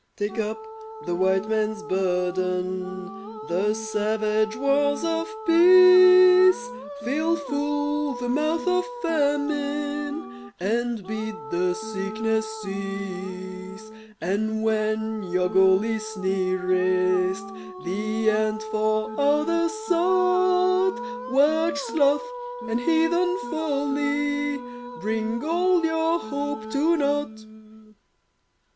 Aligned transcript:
Take 0.17 0.39
up 0.39 0.57
the 1.05 1.13
White 1.13 1.47
Man's 1.47 1.83
burden 1.83 3.39
The 3.47 3.75
savage 3.75 4.55
wars 4.55 5.03
of 5.03 5.27
peace 5.45 6.57
Fill 7.03 7.35
full 7.35 8.15
the 8.15 8.27
mouth 8.27 8.65
of 8.67 8.83
Famine 9.03 10.53
And 10.59 11.05
bid 11.05 11.35
the 11.51 11.75
sickness 11.75 12.47
cease; 12.63 13.91
And 14.19 14.63
when 14.63 15.21
your 15.25 15.49
goal 15.49 15.83
is 15.83 16.17
nearest 16.17 17.47
The 17.85 18.31
end 18.31 18.63
for 18.71 19.13
others 19.19 19.71
sought, 19.87 21.29
Watch 21.31 21.77
Sloth 21.77 22.25
and 22.67 22.79
heathen 22.79 23.37
Folly 23.51 24.57
Bring 24.99 25.43
all 25.45 25.85
your 25.85 26.17
hope 26.17 26.71
to 26.71 26.97
naught. 26.97 27.45